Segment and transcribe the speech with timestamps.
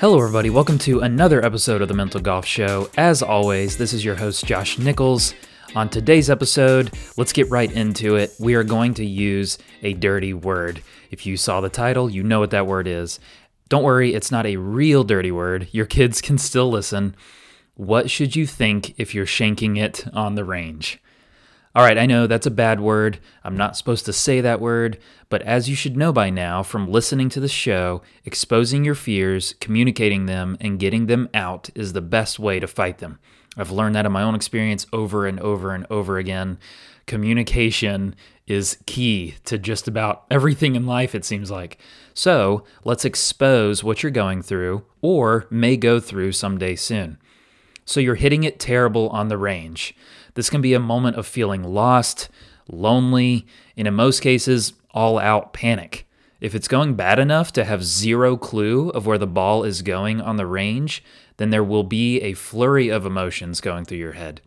[0.00, 0.48] Hello, everybody.
[0.48, 2.88] Welcome to another episode of the Mental Golf Show.
[2.96, 5.34] As always, this is your host, Josh Nichols.
[5.74, 8.32] On today's episode, let's get right into it.
[8.38, 10.84] We are going to use a dirty word.
[11.10, 13.18] If you saw the title, you know what that word is.
[13.68, 15.66] Don't worry, it's not a real dirty word.
[15.72, 17.16] Your kids can still listen.
[17.74, 21.02] What should you think if you're shanking it on the range?
[21.74, 23.18] All right, I know that's a bad word.
[23.44, 24.98] I'm not supposed to say that word,
[25.28, 29.54] but as you should know by now from listening to the show, exposing your fears,
[29.60, 33.18] communicating them, and getting them out is the best way to fight them.
[33.56, 36.58] I've learned that in my own experience over and over and over again.
[37.06, 38.14] Communication
[38.46, 41.78] is key to just about everything in life, it seems like.
[42.14, 47.18] So let's expose what you're going through or may go through someday soon.
[47.84, 49.94] So you're hitting it terrible on the range.
[50.38, 52.28] This can be a moment of feeling lost,
[52.68, 53.44] lonely,
[53.76, 56.06] and in most cases, all out panic.
[56.40, 60.20] If it's going bad enough to have zero clue of where the ball is going
[60.20, 61.02] on the range,
[61.38, 64.40] then there will be a flurry of emotions going through your head.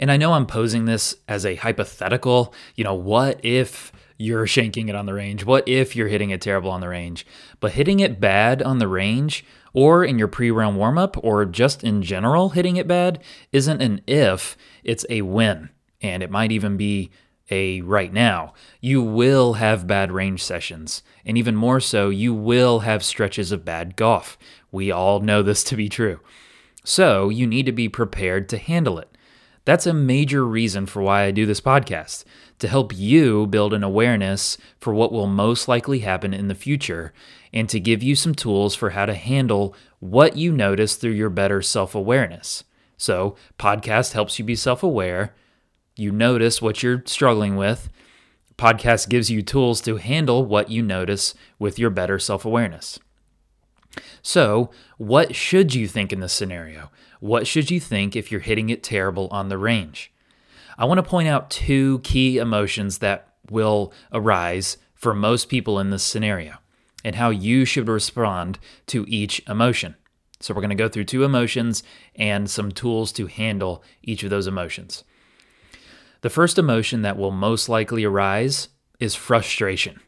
[0.00, 4.88] And I know I'm posing this as a hypothetical, you know, what if you're shanking
[4.88, 5.44] it on the range?
[5.44, 7.26] What if you're hitting it terrible on the range?
[7.60, 9.44] But hitting it bad on the range
[9.74, 13.22] or in your pre round warm up or just in general hitting it bad
[13.52, 15.68] isn't an if, it's a when.
[16.00, 17.10] And it might even be
[17.50, 18.54] a right now.
[18.80, 21.02] You will have bad range sessions.
[21.26, 24.38] And even more so, you will have stretches of bad golf.
[24.70, 26.20] We all know this to be true.
[26.84, 29.16] So you need to be prepared to handle it.
[29.64, 32.24] That's a major reason for why I do this podcast
[32.58, 37.14] to help you build an awareness for what will most likely happen in the future
[37.52, 41.30] and to give you some tools for how to handle what you notice through your
[41.30, 42.64] better self awareness.
[42.98, 45.34] So, podcast helps you be self aware.
[45.96, 47.88] You notice what you're struggling with.
[48.58, 52.98] Podcast gives you tools to handle what you notice with your better self awareness.
[54.22, 56.90] So, what should you think in this scenario?
[57.24, 60.12] What should you think if you're hitting it terrible on the range?
[60.76, 65.88] I want to point out two key emotions that will arise for most people in
[65.88, 66.56] this scenario
[67.02, 68.58] and how you should respond
[68.88, 69.94] to each emotion.
[70.38, 71.82] So, we're going to go through two emotions
[72.14, 75.02] and some tools to handle each of those emotions.
[76.20, 78.68] The first emotion that will most likely arise
[79.00, 79.98] is frustration.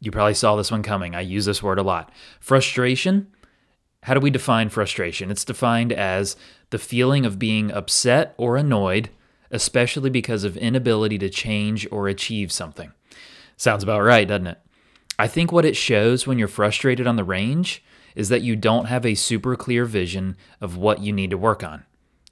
[0.00, 1.14] You probably saw this one coming.
[1.14, 2.12] I use this word a lot.
[2.40, 3.28] Frustration.
[4.04, 5.30] How do we define frustration?
[5.30, 6.36] It's defined as
[6.70, 9.10] the feeling of being upset or annoyed,
[9.50, 12.92] especially because of inability to change or achieve something.
[13.56, 14.58] Sounds about right, doesn't it?
[15.18, 17.84] I think what it shows when you're frustrated on the range
[18.14, 21.62] is that you don't have a super clear vision of what you need to work
[21.62, 21.84] on.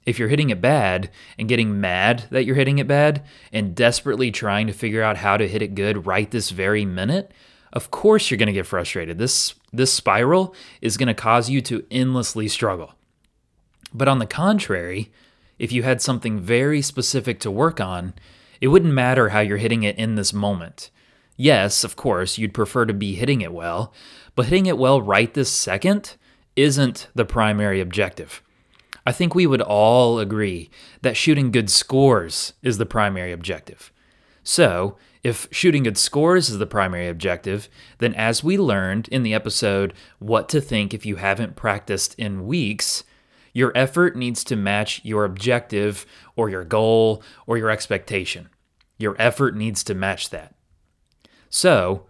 [0.05, 4.31] If you're hitting it bad and getting mad that you're hitting it bad and desperately
[4.31, 7.31] trying to figure out how to hit it good right this very minute,
[7.73, 9.17] of course you're going to get frustrated.
[9.17, 12.95] This this spiral is going to cause you to endlessly struggle.
[13.93, 15.11] But on the contrary,
[15.57, 18.13] if you had something very specific to work on,
[18.61, 20.89] it wouldn't matter how you're hitting it in this moment.
[21.37, 23.93] Yes, of course, you'd prefer to be hitting it well,
[24.35, 26.15] but hitting it well right this second
[26.55, 28.41] isn't the primary objective.
[29.05, 30.69] I think we would all agree
[31.01, 33.91] that shooting good scores is the primary objective.
[34.43, 39.33] So, if shooting good scores is the primary objective, then as we learned in the
[39.33, 43.03] episode What to Think If You Haven't Practiced in Weeks,
[43.53, 48.49] your effort needs to match your objective or your goal or your expectation.
[48.97, 50.55] Your effort needs to match that.
[51.49, 52.05] So,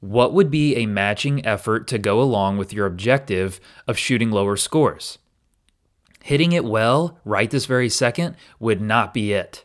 [0.00, 4.56] what would be a matching effort to go along with your objective of shooting lower
[4.56, 5.18] scores?
[6.22, 9.64] Hitting it well right this very second would not be it.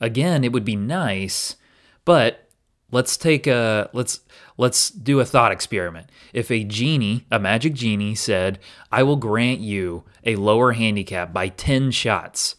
[0.00, 1.56] Again, it would be nice,
[2.04, 2.48] but
[2.90, 4.20] let's take a let's
[4.56, 6.08] let's do a thought experiment.
[6.32, 8.58] If a genie, a magic genie said,
[8.92, 12.56] "I will grant you a lower handicap by 10 shots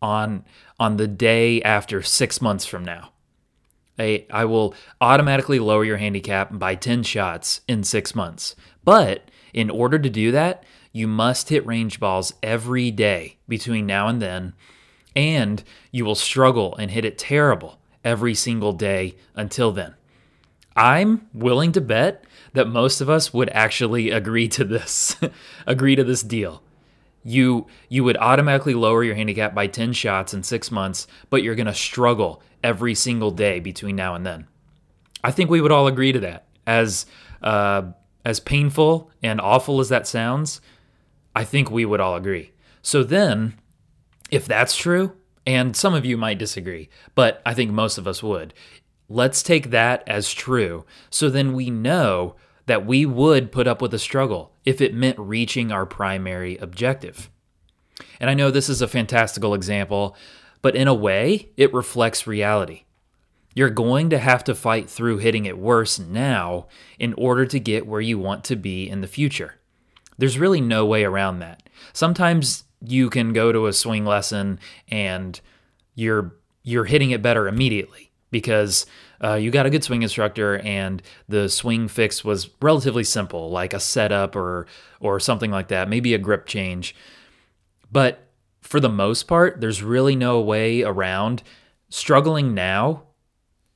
[0.00, 0.44] on
[0.78, 3.12] on the day after 6 months from now."
[3.98, 8.54] I, I will automatically lower your handicap by 10 shots in six months.
[8.84, 14.08] But in order to do that, you must hit range balls every day between now
[14.08, 14.52] and then,
[15.14, 19.94] and you will struggle and hit it terrible every single day until then.
[20.74, 22.24] I'm willing to bet
[22.54, 25.16] that most of us would actually agree to this,
[25.66, 26.62] agree to this deal
[27.26, 31.56] you you would automatically lower your handicap by 10 shots in 6 months, but you're
[31.56, 34.46] going to struggle every single day between now and then.
[35.24, 36.46] I think we would all agree to that.
[36.66, 37.04] As
[37.42, 37.90] uh,
[38.24, 40.60] as painful and awful as that sounds,
[41.34, 42.52] I think we would all agree.
[42.80, 43.54] So then,
[44.30, 45.12] if that's true,
[45.46, 48.52] and some of you might disagree, but I think most of us would,
[49.08, 50.84] let's take that as true.
[51.08, 52.34] So then we know
[52.66, 57.30] that we would put up with a struggle if it meant reaching our primary objective.
[58.20, 60.16] And I know this is a fantastical example,
[60.62, 62.82] but in a way, it reflects reality.
[63.54, 66.66] You're going to have to fight through hitting it worse now
[66.98, 69.54] in order to get where you want to be in the future.
[70.18, 71.62] There's really no way around that.
[71.92, 75.40] Sometimes you can go to a swing lesson and
[75.94, 78.86] you're you're hitting it better immediately because
[79.22, 83.72] uh, you got a good swing instructor and the swing fix was relatively simple, like
[83.72, 84.66] a setup or
[85.00, 86.94] or something like that, maybe a grip change.
[87.90, 88.28] But
[88.60, 91.42] for the most part, there's really no way around
[91.88, 93.04] struggling now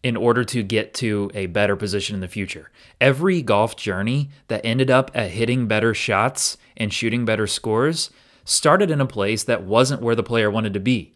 [0.03, 2.71] in order to get to a better position in the future.
[3.01, 8.11] Every golf journey that ended up at hitting better shots and shooting better scores
[8.51, 11.15] started in a place that wasn't where the player wanted to be.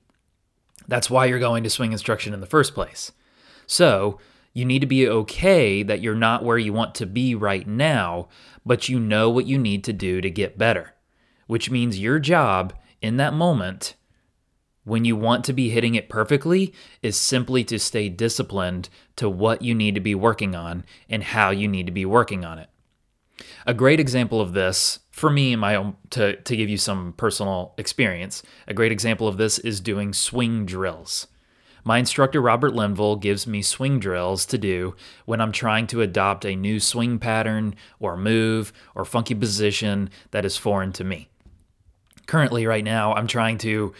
[0.86, 3.12] That's why you're going to swing instruction in the first place.
[3.66, 4.20] So,
[4.52, 8.28] you need to be okay that you're not where you want to be right now,
[8.64, 10.94] but you know what you need to do to get better,
[11.48, 12.72] which means your job
[13.02, 13.96] in that moment
[14.84, 16.72] when you want to be hitting it perfectly
[17.02, 21.50] is simply to stay disciplined to what you need to be working on and how
[21.50, 22.68] you need to be working on it.
[23.66, 27.14] A great example of this, for me in my own to, to give you some
[27.16, 31.28] personal experience, a great example of this is doing swing drills.
[31.82, 34.96] My instructor Robert Linville gives me swing drills to do
[35.26, 40.44] when I'm trying to adopt a new swing pattern or move or funky position that
[40.44, 41.28] is foreign to me.
[42.26, 43.92] Currently, right now, I'm trying to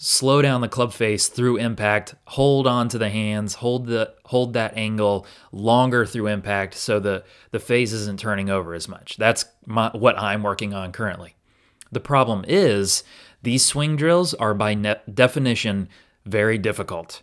[0.00, 4.52] slow down the club face through impact, hold on to the hands, hold the hold
[4.52, 9.16] that angle longer through impact so the the face isn't turning over as much.
[9.16, 11.34] That's my, what I'm working on currently.
[11.90, 13.02] The problem is
[13.42, 15.88] these swing drills are by ne- definition
[16.24, 17.22] very difficult.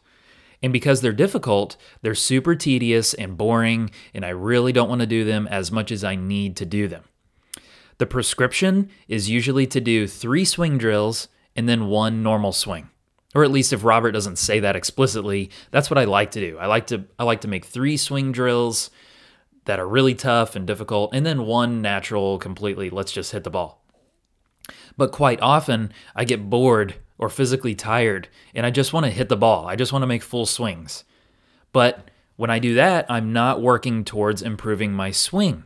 [0.62, 5.08] And because they're difficult, they're super tedious and boring, and I really don't want to
[5.08, 7.04] do them as much as I need to do them.
[8.00, 12.90] The prescription is usually to do three swing drills and then one normal swing.
[13.34, 16.58] Or at least if Robert doesn't say that explicitly, that's what I like to do.
[16.58, 18.90] I like to I like to make 3 swing drills
[19.66, 23.50] that are really tough and difficult and then one natural completely let's just hit the
[23.50, 23.84] ball.
[24.96, 29.28] But quite often I get bored or physically tired and I just want to hit
[29.28, 29.68] the ball.
[29.68, 31.04] I just want to make full swings.
[31.74, 35.66] But when I do that, I'm not working towards improving my swing.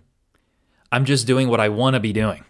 [0.92, 2.46] I'm just doing what I want to be doing.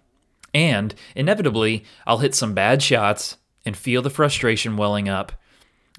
[0.54, 5.31] And inevitably, I'll hit some bad shots and feel the frustration welling up.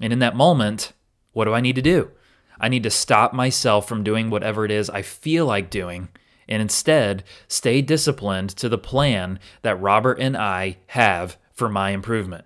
[0.01, 0.93] And in that moment,
[1.33, 2.11] what do I need to do?
[2.59, 6.09] I need to stop myself from doing whatever it is I feel like doing
[6.47, 12.45] and instead stay disciplined to the plan that Robert and I have for my improvement.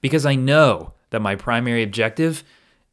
[0.00, 2.42] Because I know that my primary objective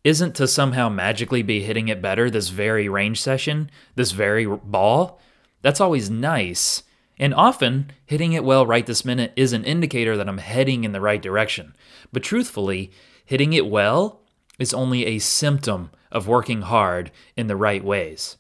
[0.04, 5.20] isn't to somehow magically be hitting it better this very range session, this very ball.
[5.62, 6.84] That's always nice.
[7.20, 10.94] And often, hitting it well right this minute is an indicator that I'm heading in
[10.94, 11.76] the right direction.
[12.14, 12.92] But truthfully,
[13.26, 14.22] hitting it well
[14.58, 18.38] is only a symptom of working hard in the right ways.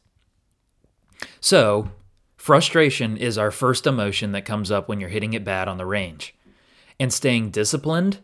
[1.41, 1.91] So,
[2.37, 5.85] frustration is our first emotion that comes up when you're hitting it bad on the
[5.85, 6.33] range.
[6.99, 8.19] And staying disciplined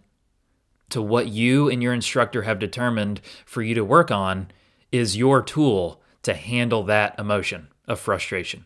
[0.89, 4.49] to what you and your instructor have determined for you to work on
[4.91, 8.65] is your tool to handle that emotion of frustration.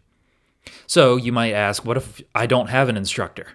[0.88, 3.48] So you might ask, what if I don't have an instructor?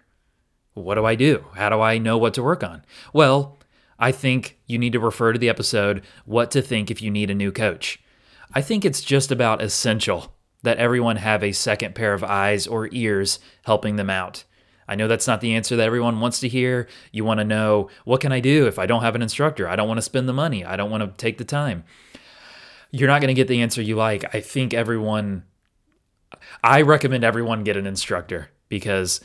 [0.75, 1.47] What do I do?
[1.55, 2.85] How do I know what to work on?
[3.13, 3.59] Well,
[3.99, 7.31] I think you need to refer to the episode, What to Think If You Need
[7.31, 8.03] a New Coach.
[8.53, 12.89] I think it's just about essential that everyone have a second pair of eyes or
[12.91, 14.45] ears helping them out.
[14.89, 16.89] I know that's not the answer that everyone wants to hear.
[17.13, 19.69] You want to know, what can I do if I don't have an instructor?
[19.69, 20.65] I don't want to spend the money.
[20.65, 21.85] I don't want to take the time.
[22.91, 24.35] You're not going to get the answer you like.
[24.35, 25.45] I think everyone
[26.63, 29.21] I recommend everyone get an instructor because,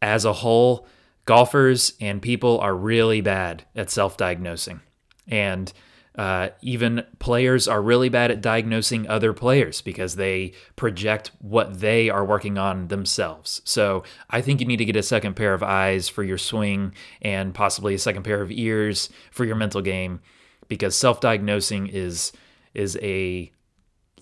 [0.00, 0.86] as a whole,
[1.24, 4.80] golfers and people are really bad at self diagnosing.
[5.28, 5.72] And
[6.16, 12.10] uh, even players are really bad at diagnosing other players because they project what they
[12.10, 13.62] are working on themselves.
[13.64, 16.94] So I think you need to get a second pair of eyes for your swing
[17.22, 20.20] and possibly a second pair of ears for your mental game
[20.68, 22.32] because self diagnosing is
[22.74, 23.52] is a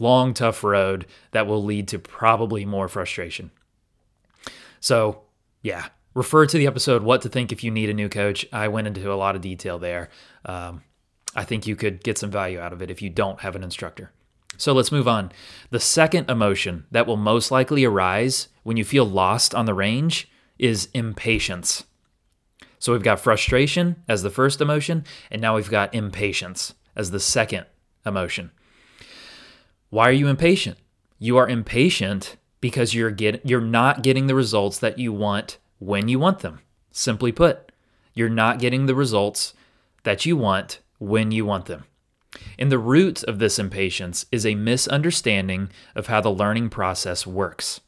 [0.01, 3.51] long, tough road that will lead to probably more frustration.
[4.81, 5.23] So,
[5.63, 8.47] yeah, refer to the episode What to Think If You Need a New Coach.
[8.53, 10.11] I went into a lot of detail there.
[10.45, 10.83] Um,
[11.35, 13.63] I think you could get some value out of it if you don't have an
[13.63, 14.13] instructor.
[14.57, 15.31] So let's move on.
[15.71, 20.29] The second emotion that will most likely arise when you feel lost on the range
[20.59, 21.85] is impatience.
[22.81, 27.21] So we've got frustration as the first emotion, and now we've got impatience as the
[27.21, 27.67] second
[28.05, 28.51] emotion.
[29.91, 30.79] Why are you impatient?
[31.19, 36.09] You are impatient because you're get you're not getting the results that you want when
[36.09, 36.61] you want them.
[36.91, 37.73] Simply put,
[38.15, 39.55] you're not getting the results
[40.03, 41.85] that you want when you want them.
[42.59, 47.81] And the root of this impatience is a misunderstanding of how the learning process works.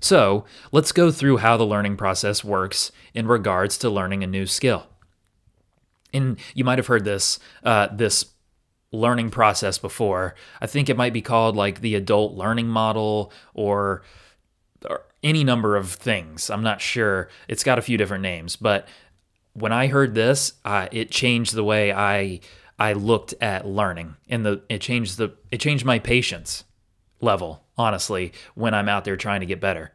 [0.00, 4.46] So, let's go through how the learning process works in regards to learning a new
[4.46, 4.86] skill.
[6.14, 8.24] And you might have heard this uh, this
[8.92, 10.34] learning process before.
[10.60, 14.02] I think it might be called like the adult learning model or,
[14.88, 16.50] or any number of things.
[16.50, 17.28] I'm not sure.
[17.48, 18.86] It's got a few different names, but
[19.54, 22.40] when I heard this, uh, it changed the way I
[22.78, 26.64] I looked at learning, and the it changed the it changed my patience
[27.20, 27.62] level.
[27.78, 29.92] Honestly, when I'm out there trying to get better.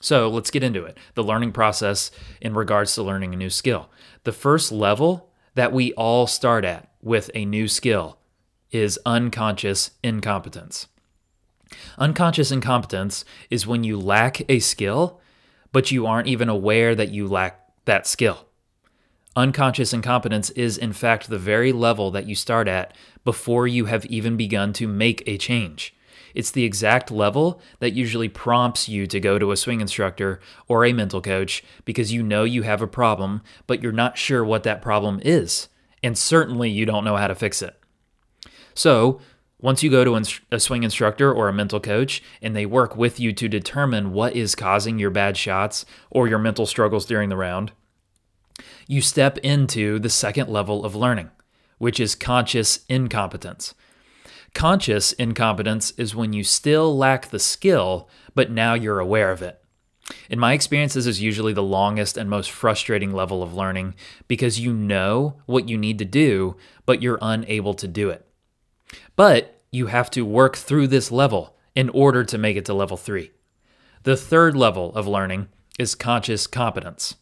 [0.00, 0.98] So let's get into it.
[1.14, 2.10] The learning process
[2.40, 3.88] in regards to learning a new skill.
[4.24, 8.18] The first level that we all start at with a new skill
[8.72, 10.88] is unconscious incompetence.
[11.98, 15.20] Unconscious incompetence is when you lack a skill,
[15.72, 18.46] but you aren't even aware that you lack that skill.
[19.34, 24.04] Unconscious incompetence is, in fact, the very level that you start at before you have
[24.06, 25.94] even begun to make a change.
[26.34, 30.84] It's the exact level that usually prompts you to go to a swing instructor or
[30.84, 34.62] a mental coach because you know you have a problem, but you're not sure what
[34.64, 35.68] that problem is.
[36.02, 37.81] And certainly you don't know how to fix it.
[38.74, 39.20] So,
[39.60, 43.20] once you go to a swing instructor or a mental coach and they work with
[43.20, 47.36] you to determine what is causing your bad shots or your mental struggles during the
[47.36, 47.70] round,
[48.88, 51.30] you step into the second level of learning,
[51.78, 53.74] which is conscious incompetence.
[54.52, 59.60] Conscious incompetence is when you still lack the skill, but now you're aware of it.
[60.28, 63.94] In my experience, this is usually the longest and most frustrating level of learning
[64.26, 68.26] because you know what you need to do, but you're unable to do it.
[69.16, 72.96] But you have to work through this level in order to make it to level
[72.96, 73.32] three.
[74.02, 77.16] The third level of learning is conscious competence.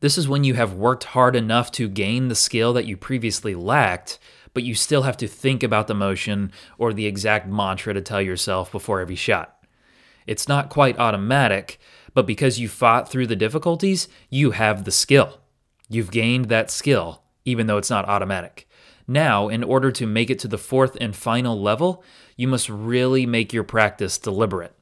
[0.00, 3.54] This is when you have worked hard enough to gain the skill that you previously
[3.54, 4.18] lacked,
[4.54, 8.22] but you still have to think about the motion or the exact mantra to tell
[8.22, 9.56] yourself before every shot.
[10.26, 11.80] It's not quite automatic,
[12.14, 15.40] but because you fought through the difficulties, you have the skill.
[15.88, 18.67] You've gained that skill, even though it's not automatic.
[19.10, 22.04] Now, in order to make it to the fourth and final level,
[22.36, 24.74] you must really make your practice deliberate.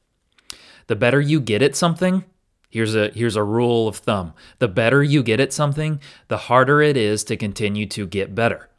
[0.87, 2.25] The better you get at something,
[2.69, 4.33] here's a here's a rule of thumb.
[4.59, 8.69] The better you get at something, the harder it is to continue to get better.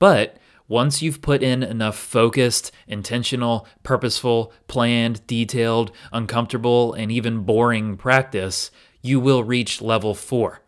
[0.00, 7.96] But once you've put in enough focused, intentional, purposeful, planned, detailed, uncomfortable, and even boring
[7.96, 10.62] practice, you will reach level 4,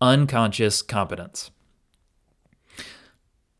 [0.00, 1.50] unconscious competence.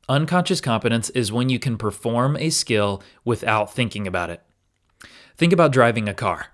[0.08, 4.42] Unconscious competence is when you can perform a skill without thinking about it.
[5.36, 6.48] Think about driving a car.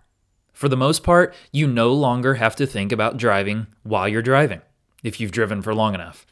[0.53, 4.61] For the most part, you no longer have to think about driving while you're driving,
[5.03, 6.27] if you've driven for long enough,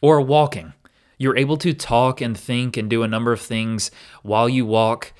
[0.00, 0.72] or walking.
[1.18, 3.90] You're able to talk and think and do a number of things
[4.22, 5.12] while you walk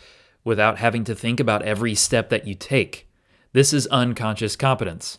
[0.42, 3.08] without having to think about every step that you take.
[3.52, 5.18] This is unconscious competence.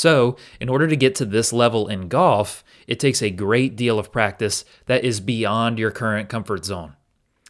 [0.00, 3.98] So, in order to get to this level in golf, it takes a great deal
[3.98, 6.96] of practice that is beyond your current comfort zone.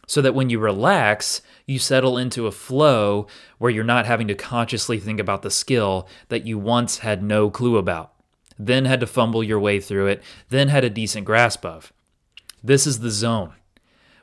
[0.05, 3.25] So that when you relax, you settle into a flow
[3.57, 7.49] where you're not having to consciously think about the skill that you once had no
[7.49, 8.11] clue about,
[8.59, 11.93] then had to fumble your way through it, then had a decent grasp of.
[12.61, 13.53] This is the zone.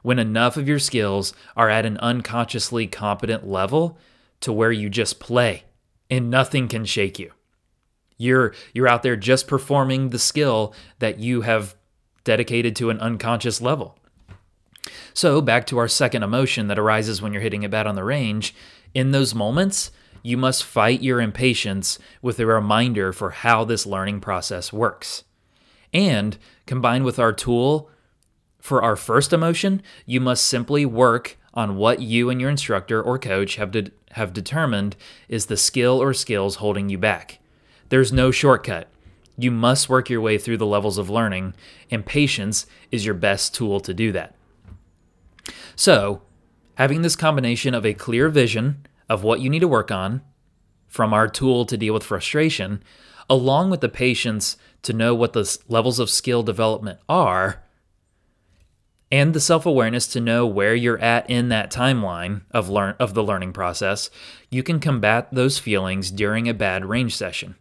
[0.03, 3.97] When enough of your skills are at an unconsciously competent level
[4.41, 5.63] to where you just play
[6.11, 7.33] and nothing can shake you.
[8.19, 11.75] You're you're out there just performing the skill that you have
[12.25, 13.97] dedicated to an unconscious level.
[15.15, 18.05] So, back to our second emotion that arises when you're hitting a bat on the
[18.05, 18.55] range,
[18.95, 19.91] in those moments,
[20.23, 25.25] you must fight your impatience with a reminder for how this learning process works.
[25.93, 27.91] And combined with our tool
[28.61, 33.19] for our first emotion, you must simply work on what you and your instructor or
[33.19, 34.97] coach have, de- have determined
[35.29, 37.38] is the skill or skills holding you back.
[37.89, 38.89] There's no shortcut.
[39.37, 41.55] You must work your way through the levels of learning,
[41.91, 44.35] and patience is your best tool to do that.
[45.77, 46.23] So,
[46.75, 50.23] having this combination of a clear vision of what you need to work on,
[50.87, 52.83] from our tool to deal with frustration,
[53.31, 57.63] along with the patience to know what the levels of skill development are,
[59.11, 63.23] and the self-awareness to know where you're at in that timeline of learn of the
[63.23, 64.11] learning process,
[64.51, 67.55] you can combat those feelings during a bad range session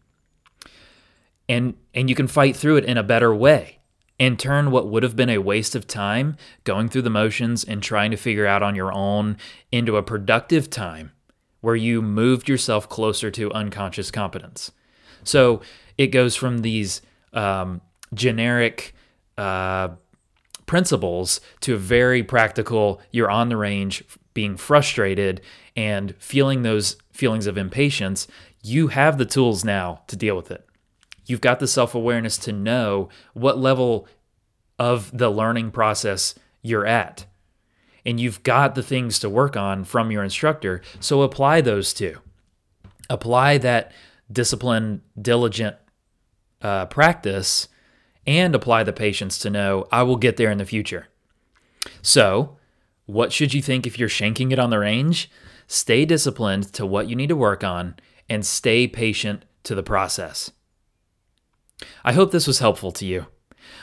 [1.50, 3.80] and and you can fight through it in a better way
[4.20, 7.84] and turn what would have been a waste of time going through the motions and
[7.84, 9.38] trying to figure out on your own
[9.72, 11.12] into a productive time
[11.62, 14.72] where you moved yourself closer to unconscious competence.
[15.24, 15.62] So
[15.98, 17.02] it goes from these
[17.34, 17.82] um,
[18.14, 18.94] generic
[19.38, 19.90] uh,
[20.66, 25.42] principles to a very practical, you're on the range, being frustrated
[25.76, 28.28] and feeling those feelings of impatience.
[28.64, 30.67] You have the tools now to deal with it.
[31.28, 34.08] You've got the self awareness to know what level
[34.80, 37.26] of the learning process you're at.
[38.06, 40.82] And you've got the things to work on from your instructor.
[41.00, 42.20] So apply those two.
[43.10, 43.92] Apply that
[44.32, 45.76] disciplined, diligent
[46.62, 47.68] uh, practice
[48.26, 51.08] and apply the patience to know I will get there in the future.
[52.02, 52.58] So,
[53.06, 55.32] what should you think if you're shanking it on the range?
[55.68, 57.96] Stay disciplined to what you need to work on
[58.30, 60.52] and stay patient to the process.
[62.04, 63.28] I hope this was helpful to you.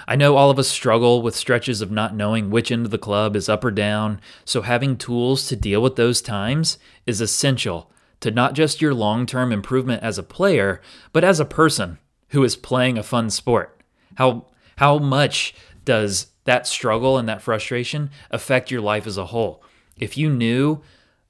[0.07, 2.99] I know all of us struggle with stretches of not knowing which end of the
[2.99, 7.91] club is up or down, so having tools to deal with those times is essential
[8.21, 10.81] to not just your long term improvement as a player,
[11.13, 11.99] but as a person
[12.29, 13.81] who is playing a fun sport.
[14.17, 14.47] How,
[14.77, 19.63] how much does that struggle and that frustration affect your life as a whole?
[19.97, 20.83] If you knew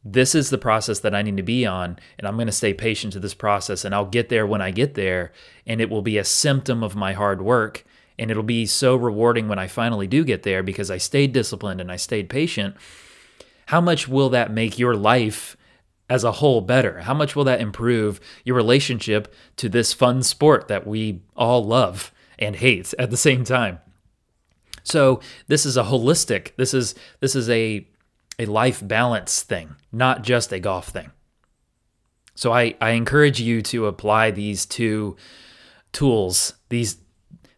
[0.05, 2.75] this is the process that I need to be on, and I'm going to stay
[2.75, 5.33] patient to this process, and I'll get there when I get there,
[5.67, 7.85] and it will be a symptom of my hard work
[8.19, 11.81] and it'll be so rewarding when I finally do get there because I stayed disciplined
[11.81, 12.77] and I stayed patient.
[13.67, 15.57] How much will that make your life
[16.09, 17.01] as a whole better?
[17.01, 22.13] How much will that improve your relationship to this fun sport that we all love
[22.39, 23.81] and hate at the same time?
[24.87, 27.89] So, this is a holistic, this is this is a
[28.39, 31.11] a life balance thing, not just a golf thing.
[32.35, 35.17] So I, I encourage you to apply these two
[35.93, 36.99] tools, these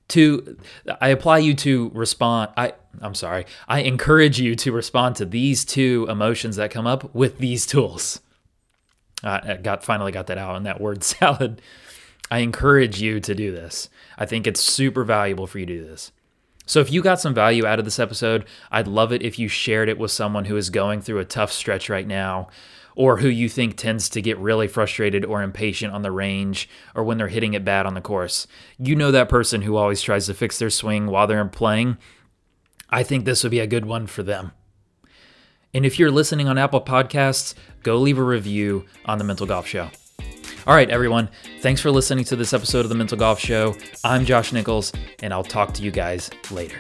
[0.08, 0.56] two
[1.00, 3.46] I apply you to respond I I'm sorry.
[3.68, 8.20] I encourage you to respond to these two emotions that come up with these tools.
[9.22, 11.60] I got finally got that out in that word salad.
[12.30, 13.88] I encourage you to do this.
[14.18, 16.12] I think it's super valuable for you to do this.
[16.66, 19.48] So if you got some value out of this episode, I'd love it if you
[19.48, 22.48] shared it with someone who is going through a tough stretch right now
[22.96, 27.04] or who you think tends to get really frustrated or impatient on the range or
[27.04, 28.46] when they're hitting it bad on the course.
[28.78, 31.98] You know that person who always tries to fix their swing while they're playing.
[32.90, 34.52] I think this would be a good one for them.
[35.74, 39.66] And if you're listening on Apple Podcasts, go leave a review on The Mental Golf
[39.66, 39.90] Show.
[40.66, 41.28] All right, everyone,
[41.60, 43.76] thanks for listening to this episode of The Mental Golf Show.
[44.02, 46.76] I'm Josh Nichols, and I'll talk to you guys later.